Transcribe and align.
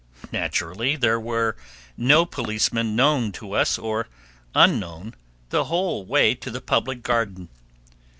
Naturally 0.31 0.95
there 0.95 1.19
was 1.19 1.53
no 1.95 2.25
policeman 2.25 2.95
known 2.95 3.31
to 3.33 3.51
us 3.51 3.77
or 3.77 4.07
unknown 4.55 5.13
the 5.49 5.65
whole 5.65 6.03
way 6.05 6.33
to 6.33 6.49
the 6.49 6.59
Public 6.59 7.03
Garden. 7.03 7.49